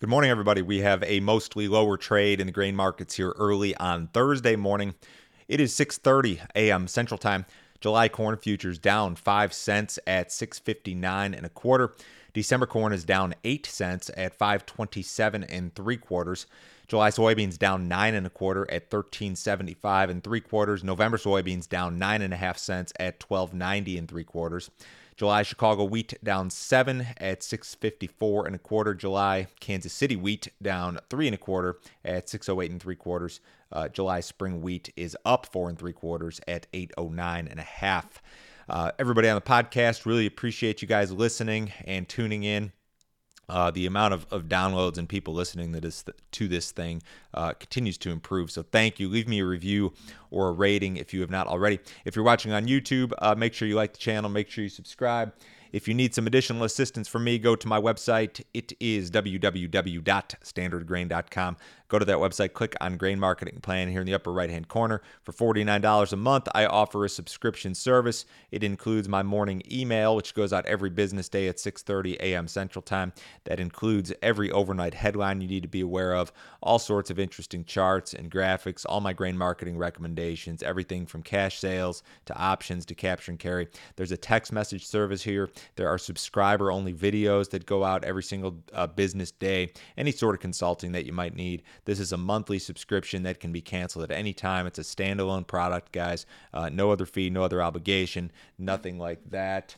[0.00, 0.62] Good morning, everybody.
[0.62, 4.94] We have a mostly lower trade in the grain markets here early on Thursday morning.
[5.48, 6.86] It is 6:30 a.m.
[6.86, 7.46] Central Time.
[7.80, 11.96] July corn futures down 5 cents at 659 and a quarter.
[12.32, 16.46] December corn is down 8 cents at 527 and 3 quarters.
[16.86, 20.84] July soybeans down 9 and a quarter at 1375 and 3 quarters.
[20.84, 22.20] November soybeans down 9
[22.56, 24.70] cents at 1290 and 3 quarters.
[25.18, 28.94] July Chicago wheat down seven at 654 and a quarter.
[28.94, 33.40] July Kansas City wheat down three and a quarter at 608 and three quarters.
[33.72, 38.22] Uh, July spring wheat is up four and three quarters at 809 and a half.
[38.68, 42.70] Uh, everybody on the podcast, really appreciate you guys listening and tuning in.
[43.48, 47.02] Uh, the amount of, of downloads and people listening to this to this thing
[47.34, 48.50] uh, continues to improve.
[48.50, 49.08] So thank you.
[49.08, 49.94] Leave me a review
[50.30, 51.78] or a rating if you have not already.
[52.04, 54.28] If you're watching on YouTube, uh, make sure you like the channel.
[54.28, 55.32] Make sure you subscribe.
[55.72, 58.42] If you need some additional assistance from me, go to my website.
[58.54, 61.56] It is www.standardgrain.com.
[61.88, 64.68] Go to that website, click on Grain Marketing Plan here in the upper right hand
[64.68, 65.00] corner.
[65.22, 68.26] For $49 a month, I offer a subscription service.
[68.50, 72.46] It includes my morning email, which goes out every business day at 6:30 a.m.
[72.46, 73.14] Central Time.
[73.44, 77.64] That includes every overnight headline you need to be aware of, all sorts of interesting
[77.64, 82.94] charts and graphics, all my grain marketing recommendations, everything from cash sales to options to
[82.94, 83.66] capture and carry.
[83.96, 85.48] There's a text message service here.
[85.76, 89.72] There are subscriber only videos that go out every single uh, business day.
[89.96, 91.62] Any sort of consulting that you might need.
[91.88, 94.66] This is a monthly subscription that can be canceled at any time.
[94.66, 96.26] It's a standalone product, guys.
[96.52, 99.74] Uh, no other fee, no other obligation, nothing like that.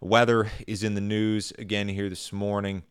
[0.00, 2.82] Weather is in the news again here this morning,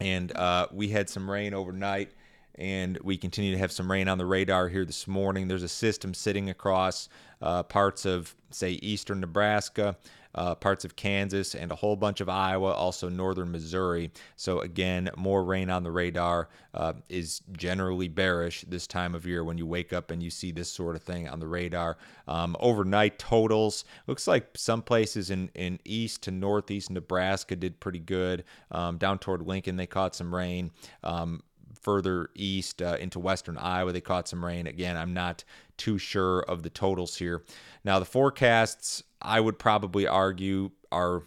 [0.00, 2.12] and uh, we had some rain overnight
[2.56, 5.48] and we continue to have some rain on the radar here this morning.
[5.48, 7.08] There's a system sitting across
[7.42, 9.96] uh, parts of, say, eastern Nebraska,
[10.34, 14.10] uh, parts of Kansas, and a whole bunch of Iowa, also northern Missouri.
[14.36, 19.42] So, again, more rain on the radar uh, is generally bearish this time of year
[19.42, 21.96] when you wake up and you see this sort of thing on the radar.
[22.28, 28.00] Um, overnight totals looks like some places in, in east to northeast Nebraska did pretty
[28.00, 28.44] good.
[28.70, 30.70] Um, down toward Lincoln, they caught some rain.
[31.02, 31.42] Um,
[31.80, 34.66] further east uh, into western Iowa, they caught some rain.
[34.66, 35.44] Again, I'm not
[35.76, 37.42] too sure of the totals here.
[37.84, 41.22] Now, the forecasts, I would probably argue, are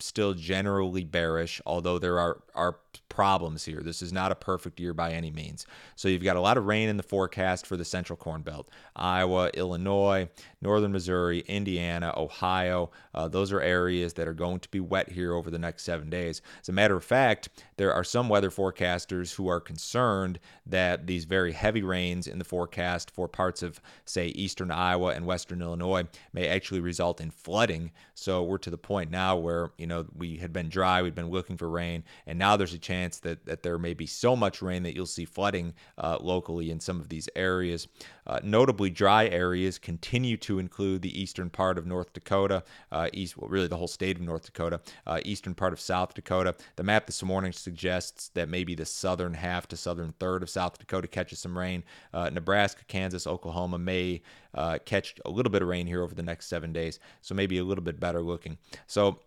[0.00, 2.78] still generally bearish, although there are, are
[3.08, 3.80] problems here.
[3.80, 5.66] This is not a perfect year by any means.
[5.96, 8.68] So you've got a lot of rain in the forecast for the central corn belt
[8.94, 10.28] Iowa, Illinois,
[10.62, 12.92] northern Missouri, Indiana, Ohio.
[13.12, 16.08] Uh, those are areas that are going to be wet here over the next seven
[16.08, 16.42] days.
[16.60, 21.24] As a matter of fact, there are some weather forecasters who are concerned that these
[21.24, 26.04] very heavy rains in the forecast for parts of, say, eastern Iowa and western Illinois
[26.32, 27.90] may actually result in flooding.
[28.14, 31.30] So we're to the point now where, you know, we had been dry, we'd been
[31.30, 34.62] looking for rain, and now there's a chance that, that there may be so much
[34.62, 37.88] rain that you'll see flooding uh, locally in some of these areas.
[38.26, 42.62] Uh, notably, dry areas continue to include the eastern part of North Dakota,
[42.92, 46.14] uh, east, well, really the whole state of North Dakota, uh, eastern part of South
[46.14, 46.54] Dakota.
[46.76, 50.78] The map this morning suggests that maybe the southern half to southern third of South
[50.78, 51.84] Dakota catches some rain.
[52.12, 54.22] Uh, Nebraska, Kansas, Oklahoma may
[54.54, 57.58] uh, catch a little bit of rain here over the next seven days, so maybe
[57.58, 58.58] a little bit better looking.
[58.86, 59.20] So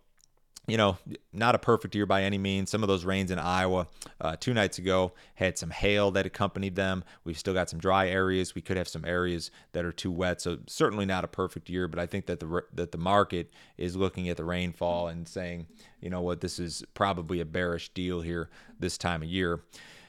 [0.68, 0.96] you know,
[1.32, 2.70] not a perfect year by any means.
[2.70, 3.88] Some of those rains in Iowa
[4.20, 7.02] uh, two nights ago had some hail that accompanied them.
[7.24, 8.54] We've still got some dry areas.
[8.54, 10.40] We could have some areas that are too wet.
[10.40, 11.88] So certainly not a perfect year.
[11.88, 15.66] But I think that the that the market is looking at the rainfall and saying,
[16.00, 18.48] you know what, this is probably a bearish deal here
[18.78, 19.60] this time of year.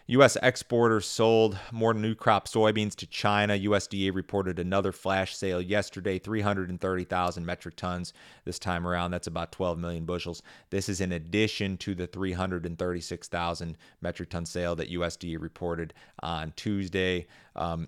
[0.07, 0.35] U.S.
[0.43, 3.57] exporters sold more new crop soybeans to China.
[3.57, 8.11] USDA reported another flash sale yesterday, 330,000 metric tons
[8.43, 9.11] this time around.
[9.11, 10.43] That's about 12 million bushels.
[10.71, 17.25] This is in addition to the 336,000 metric ton sale that USDA reported on Tuesday.
[17.55, 17.87] Um,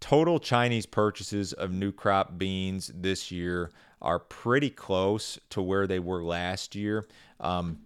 [0.00, 3.70] total Chinese purchases of new crop beans this year
[4.02, 7.06] are pretty close to where they were last year.
[7.40, 7.78] Um,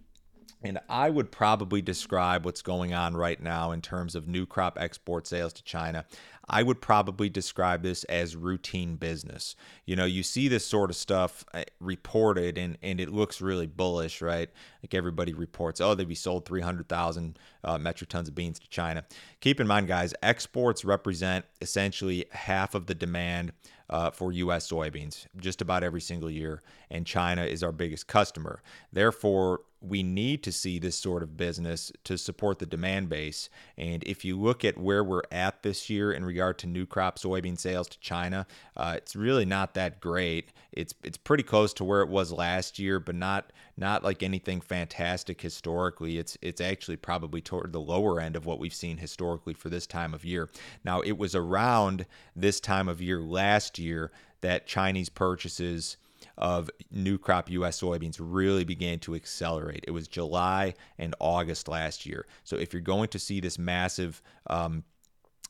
[0.61, 4.77] and I would probably describe what's going on right now in terms of new crop
[4.79, 6.05] export sales to China.
[6.49, 9.55] I would probably describe this as routine business.
[9.85, 13.67] You know, you see this sort of stuff uh, reported and, and it looks really
[13.67, 14.49] bullish, right?
[14.81, 19.05] Like everybody reports, oh, they've sold 300,000 uh, metric tons of beans to China.
[19.41, 23.53] Keep in mind, guys, exports represent essentially half of the demand
[23.89, 24.69] uh, for U.S.
[24.69, 26.61] soybeans just about every single year,
[26.91, 28.61] and China is our biggest customer.
[28.93, 33.49] Therefore, we need to see this sort of business to support the demand base.
[33.77, 37.17] And if you look at where we're at this year in regard to new crop
[37.17, 38.45] soybean sales to China,
[38.75, 40.51] uh, it's really not that great.
[40.73, 44.59] It's it's pretty close to where it was last year, but not not like anything
[44.59, 46.17] fantastic historically.
[46.17, 49.87] It's it's actually probably toward the lower end of what we've seen historically for this
[49.87, 50.49] time of year.
[50.83, 52.05] Now, it was around
[52.35, 54.11] this time of year last year
[54.41, 55.97] that Chinese purchases
[56.39, 57.79] of new crop U.S.
[57.79, 59.83] soybeans really began to accelerate.
[59.87, 62.25] It was July and August last year.
[62.43, 64.83] So if you're going to see this massive um,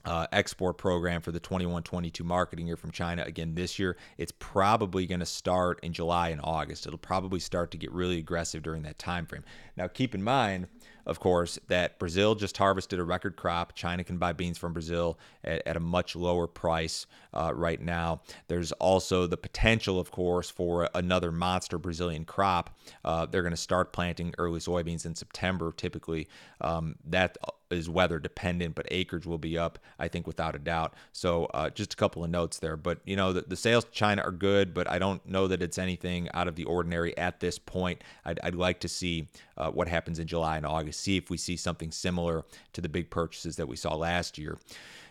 [0.06, 3.98] uh, export program for the 21 22 marketing year from China again this year.
[4.18, 6.88] It's probably going to start in July and August.
[6.88, 9.44] It'll probably start to get really aggressive during that time frame.
[9.76, 10.68] Now, keep in mind,
[11.06, 13.74] of course, that Brazil just harvested a record crop.
[13.74, 18.22] China can buy beans from Brazil at, at a much lower price uh, right now.
[18.48, 22.78] There's also the potential, of course, for another monster Brazilian crop.
[23.04, 26.28] Uh, they're going to start planting early soybeans in September, typically.
[26.62, 27.38] Um, that
[27.72, 30.96] is weather dependent, but acreage will be up, I think, without a doubt.
[31.12, 32.76] So uh, just a couple of notes there.
[32.76, 35.62] But, you know, the, the, sales to China are good, but I don't know that
[35.62, 38.04] it's anything out of the ordinary at this point.
[38.26, 41.38] I'd, I'd like to see uh, what happens in July and August, see if we
[41.38, 42.44] see something similar
[42.74, 44.58] to the big purchases that we saw last year.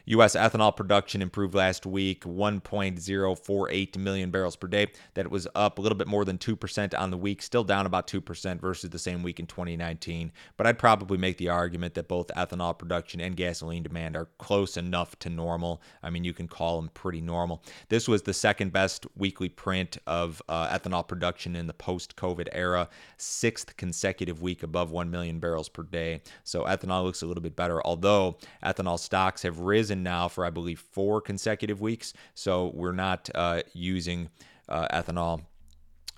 [0.08, 0.34] U.S.
[0.34, 4.86] ethanol production improved last week, 1.048 million barrels per day.
[5.12, 8.06] That was up a little bit more than 2% on the week, still down about
[8.06, 10.32] 2% versus the same week in 2019.
[10.56, 14.78] But I'd probably make the argument that both ethanol production and gasoline demand are close
[14.78, 15.82] enough to normal.
[16.02, 17.62] I mean, you can call them pretty normal.
[17.90, 22.48] This was the second best weekly print of uh, ethanol production in the post COVID
[22.52, 22.88] era,
[23.18, 26.22] sixth consecutive week above 1 million barrels per day.
[26.44, 30.50] So ethanol looks a little bit better, although ethanol stocks have risen now for, I
[30.50, 32.12] believe, four consecutive weeks.
[32.34, 34.30] So we're not uh, using
[34.68, 35.42] uh, ethanol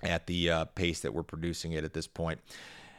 [0.03, 2.39] at the uh, pace that we're producing it at this point.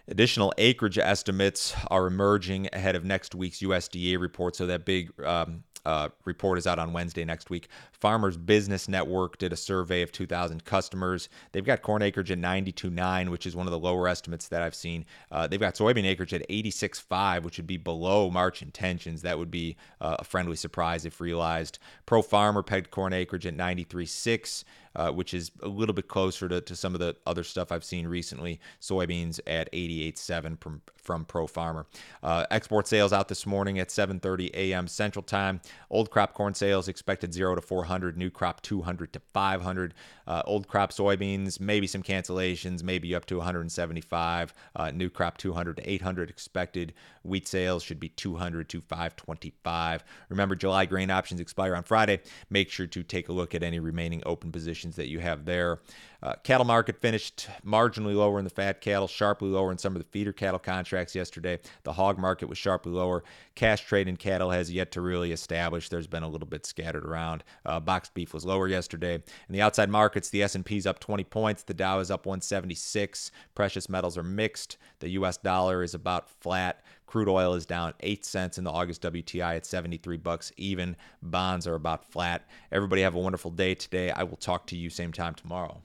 [0.08, 4.56] Additional acreage estimates are emerging ahead of next week's USDA report.
[4.56, 7.68] So that big um, uh, report is out on Wednesday next week.
[7.92, 11.28] Farmers Business Network did a survey of 2,000 customers.
[11.52, 14.74] They've got corn acreage at 92.9, which is one of the lower estimates that I've
[14.74, 15.04] seen.
[15.30, 19.22] Uh, they've got soybean acreage at 86.5, which would be below March intentions.
[19.22, 21.78] That would be uh, a friendly surprise if realized.
[22.06, 24.64] Pro Farmer pegged corn acreage at 93.6
[24.96, 27.84] uh, which is a little bit closer to, to some of the other stuff I've
[27.84, 28.60] seen recently.
[28.80, 31.86] Soybeans at 88.7 from, from Pro Farmer.
[32.22, 34.88] Uh, export sales out this morning at 7:30 a.m.
[34.88, 35.60] Central Time.
[35.90, 39.94] Old crop corn sales expected 0 to 400, new crop 200 to 500.
[40.26, 44.54] Uh, old crop soybeans, maybe some cancellations, maybe up to 175.
[44.74, 46.94] Uh, new crop 200 to 800 expected.
[47.22, 50.04] Wheat sales should be 200 to 525.
[50.28, 52.20] Remember, July grain options expire on Friday.
[52.50, 55.44] Make sure to take a look at any remaining open positions positions that you have
[55.44, 55.78] there.
[56.22, 60.00] Uh, cattle market finished marginally lower in the fat cattle, sharply lower in some of
[60.00, 61.58] the feeder cattle contracts yesterday.
[61.82, 63.24] The hog market was sharply lower.
[63.56, 65.88] Cash trade in cattle has yet to really establish.
[65.88, 67.42] There's been a little bit scattered around.
[67.66, 69.14] Uh, boxed beef was lower yesterday.
[69.14, 69.22] In
[69.52, 71.64] the outside markets, the S&P is up 20 points.
[71.64, 73.32] The Dow is up 176.
[73.56, 74.76] Precious metals are mixed.
[75.00, 75.38] The U.S.
[75.38, 76.84] dollar is about flat.
[77.06, 80.96] Crude oil is down 8 cents in the August WTI at 73 bucks even.
[81.20, 82.46] Bonds are about flat.
[82.70, 84.10] Everybody have a wonderful day today.
[84.12, 85.82] I will talk to you same time tomorrow.